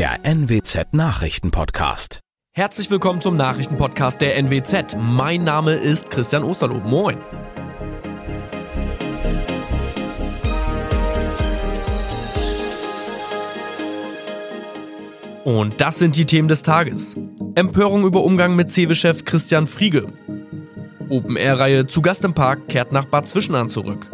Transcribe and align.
der 0.00 0.24
NWZ 0.24 0.94
Nachrichtenpodcast. 0.94 2.20
Herzlich 2.56 2.90
willkommen 2.90 3.20
zum 3.20 3.36
Nachrichtenpodcast 3.36 4.18
der 4.18 4.38
NWZ. 4.38 4.96
Mein 4.98 5.44
Name 5.44 5.74
ist 5.74 6.10
Christian 6.10 6.42
Osterloh. 6.42 6.80
Moin. 6.80 7.18
Und 15.44 15.78
das 15.82 15.98
sind 15.98 16.16
die 16.16 16.24
Themen 16.24 16.48
des 16.48 16.62
Tages. 16.62 17.14
Empörung 17.54 18.04
über 18.04 18.24
Umgang 18.24 18.56
mit 18.56 18.70
CEWE-Chef 18.70 19.26
Christian 19.26 19.66
Friege. 19.66 20.14
Open-Air-Reihe 21.10 21.86
zu 21.88 22.00
Gast 22.00 22.24
im 22.24 22.32
Park 22.32 22.68
kehrt 22.68 22.92
nach 22.92 23.04
Bad 23.04 23.28
Zwischenahn 23.28 23.68
zurück. 23.68 24.10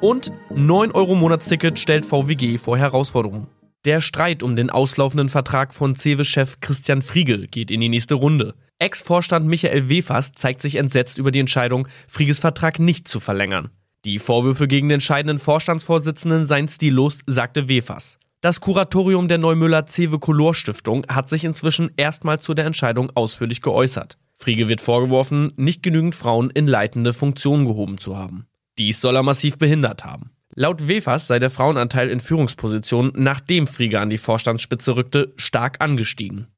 Und 0.00 0.30
9 0.54 0.92
Euro 0.92 1.16
Monatsticket 1.16 1.80
stellt 1.80 2.06
VWG 2.06 2.58
vor 2.58 2.78
Herausforderungen. 2.78 3.48
Der 3.84 4.00
Streit 4.00 4.42
um 4.42 4.56
den 4.56 4.70
auslaufenden 4.70 5.28
Vertrag 5.28 5.72
von 5.72 5.94
CEWE-Chef 5.94 6.58
Christian 6.60 7.00
Friege 7.00 7.46
geht 7.46 7.70
in 7.70 7.80
die 7.80 7.88
nächste 7.88 8.16
Runde. 8.16 8.54
Ex-Vorstand 8.80 9.46
Michael 9.46 9.88
Wefers 9.88 10.32
zeigt 10.32 10.62
sich 10.62 10.74
entsetzt 10.74 11.18
über 11.18 11.30
die 11.30 11.38
Entscheidung, 11.38 11.86
Frieges 12.08 12.40
Vertrag 12.40 12.80
nicht 12.80 13.06
zu 13.06 13.20
verlängern. 13.20 13.70
Die 14.04 14.18
Vorwürfe 14.18 14.66
gegen 14.66 14.88
den 14.88 15.00
scheidenden 15.00 15.38
Vorstandsvorsitzenden 15.38 16.46
seien 16.46 16.66
stillos, 16.66 17.20
sagte 17.26 17.68
Wefers. 17.68 18.18
Das 18.40 18.60
Kuratorium 18.60 19.28
der 19.28 19.38
Neumüller 19.38 19.86
Cewe 19.86 20.18
Color 20.18 20.54
Stiftung 20.54 21.06
hat 21.08 21.28
sich 21.28 21.44
inzwischen 21.44 21.90
erstmals 21.96 22.42
zu 22.42 22.54
der 22.54 22.66
Entscheidung 22.66 23.10
ausführlich 23.14 23.62
geäußert. 23.62 24.18
Friege 24.34 24.68
wird 24.68 24.80
vorgeworfen, 24.80 25.52
nicht 25.56 25.82
genügend 25.82 26.14
Frauen 26.14 26.50
in 26.50 26.66
leitende 26.66 27.12
Funktionen 27.12 27.64
gehoben 27.64 27.98
zu 27.98 28.16
haben. 28.16 28.46
Dies 28.76 29.00
soll 29.00 29.16
er 29.16 29.24
massiv 29.24 29.58
behindert 29.58 30.04
haben. 30.04 30.30
Laut 30.60 30.88
Wefers 30.88 31.28
sei 31.28 31.38
der 31.38 31.50
Frauenanteil 31.50 32.10
in 32.10 32.18
Führungspositionen, 32.18 33.12
nachdem 33.14 33.68
Friege 33.68 34.00
an 34.00 34.10
die 34.10 34.18
Vorstandsspitze 34.18 34.96
rückte, 34.96 35.32
stark 35.36 35.76
angestiegen. 35.78 36.48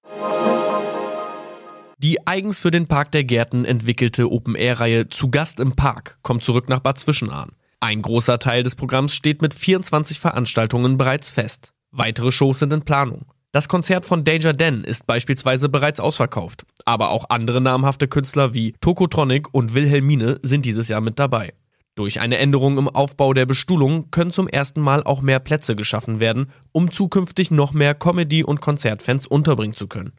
Die 1.99 2.27
eigens 2.27 2.61
für 2.61 2.71
den 2.71 2.87
Park 2.87 3.13
der 3.13 3.25
Gärten 3.25 3.67
entwickelte 3.67 4.33
Open-Air-Reihe 4.33 5.11
Zu 5.11 5.31
Gast 5.31 5.61
im 5.61 5.77
Park 5.77 6.17
kommt 6.23 6.43
zurück 6.43 6.71
nach 6.71 6.79
Bad 6.79 6.99
Zwischenahn. 6.99 7.51
Ein 7.81 8.01
großer 8.01 8.39
Teil 8.39 8.63
des 8.63 8.75
Programms 8.75 9.15
steht 9.15 9.43
mit 9.43 9.53
24 9.53 10.19
Veranstaltungen 10.19 10.97
bereits 10.97 11.29
fest. 11.29 11.75
Weitere 11.91 12.33
Shows 12.33 12.61
sind 12.61 12.73
in 12.73 12.87
Planung. 12.87 13.27
Das 13.53 13.69
Konzert 13.69 14.07
von 14.07 14.25
Danger 14.25 14.55
Dan 14.55 14.83
ist 14.83 15.07
beispielsweise 15.07 15.69
bereits 15.69 16.01
ausverkauft, 16.01 16.65
aber 16.87 17.11
auch 17.11 17.27
andere 17.29 17.61
namhafte 17.61 18.09
Künstler 18.09 18.55
wie 18.55 18.73
Tokotronic 18.81 19.53
und 19.53 19.75
Wilhelmine 19.75 20.41
sind 20.43 20.65
dieses 20.65 20.89
Jahr 20.89 21.03
mit 21.03 21.19
dabei. 21.19 21.53
Durch 22.01 22.19
eine 22.19 22.39
Änderung 22.39 22.79
im 22.79 22.89
Aufbau 22.89 23.35
der 23.35 23.45
Bestuhlung 23.45 24.11
können 24.11 24.31
zum 24.31 24.49
ersten 24.49 24.81
Mal 24.81 25.03
auch 25.03 25.21
mehr 25.21 25.39
Plätze 25.39 25.77
geschaffen 25.77 26.19
werden, 26.19 26.47
um 26.73 26.91
zukünftig 26.91 27.51
noch 27.51 27.75
mehr 27.75 27.95
Comedy- 27.95 28.43
und 28.43 28.63
Konzertfans 28.63 29.27
unterbringen 29.27 29.77
zu 29.77 29.87
können. 29.87 30.13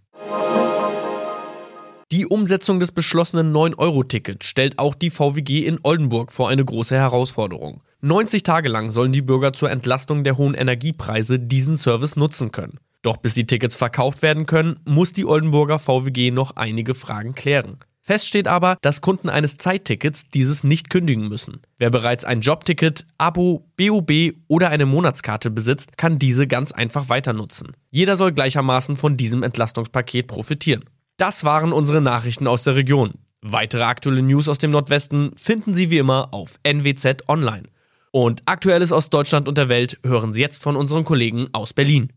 Die 2.12 2.28
Umsetzung 2.28 2.80
des 2.80 2.92
beschlossenen 2.92 3.52
9-Euro-Tickets 3.52 4.46
stellt 4.46 4.78
auch 4.78 4.94
die 4.94 5.10
VWG 5.10 5.66
in 5.66 5.80
Oldenburg 5.82 6.32
vor 6.32 6.50
eine 6.50 6.64
große 6.64 6.96
Herausforderung. 6.96 7.82
90 8.02 8.44
Tage 8.44 8.70
lang 8.70 8.92
sollen 8.92 9.12
die 9.12 9.24
Bürger 9.24 9.52
zur 9.52 9.72
Entlastung 9.72 10.24
der 10.24 10.38
hohen 10.38 10.54
Energiepreise 10.54 11.40
diesen 11.40 11.78
Service 11.78 12.16
nutzen 12.16 12.52
können. 12.52 12.78
Doch 13.02 13.18
bis 13.18 13.34
die 13.34 13.48
Tickets 13.48 13.76
verkauft 13.76 14.22
werden 14.22 14.46
können, 14.46 14.80
muss 14.86 15.14
die 15.14 15.26
Oldenburger 15.26 15.80
VWG 15.80 16.30
noch 16.30 16.58
einige 16.58 16.94
Fragen 16.94 17.34
klären. 17.34 17.80
Fest 18.12 18.28
steht 18.28 18.50
aber, 18.50 18.78
dass 18.82 19.00
Kunden 19.00 19.30
eines 19.30 19.56
Zeittickets 19.56 20.30
dieses 20.34 20.66
nicht 20.66 20.90
kündigen 20.90 21.30
müssen. 21.30 21.62
Wer 21.78 21.90
bereits 21.90 22.26
ein 22.26 22.42
Jobticket, 22.42 23.06
Abo, 23.18 23.64
BOB 23.78 24.34
oder 24.50 24.68
eine 24.68 24.86
Monatskarte 24.86 25.50
besitzt, 25.50 25.98
kann 25.98 26.20
diese 26.20 26.46
ganz 26.46 26.74
einfach 26.74 27.08
weiter 27.08 27.32
nutzen. 27.32 27.72
Jeder 27.90 28.18
soll 28.18 28.34
gleichermaßen 28.34 28.98
von 28.98 29.16
diesem 29.16 29.44
Entlastungspaket 29.44 30.28
profitieren. 30.28 30.84
Das 31.16 31.46
waren 31.46 31.72
unsere 31.72 32.02
Nachrichten 32.02 32.48
aus 32.48 32.66
der 32.66 32.76
Region. 32.76 33.14
Weitere 33.42 33.84
aktuelle 33.84 34.24
News 34.24 34.50
aus 34.50 34.58
dem 34.58 34.72
Nordwesten 34.72 35.32
finden 35.38 35.74
Sie 35.74 35.90
wie 35.90 36.00
immer 36.00 36.34
auf 36.34 36.60
NWZ 36.64 37.30
Online. 37.30 37.70
Und 38.12 38.44
Aktuelles 38.46 38.92
aus 38.92 39.10
Deutschland 39.10 39.48
und 39.48 39.58
der 39.58 39.70
Welt 39.70 39.98
hören 40.04 40.34
Sie 40.34 40.42
jetzt 40.42 40.64
von 40.64 40.76
unseren 40.76 41.06
Kollegen 41.06 41.48
aus 41.54 41.72
Berlin. 41.72 42.10